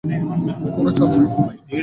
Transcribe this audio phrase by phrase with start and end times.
[0.75, 1.27] কোনো চাল নেই।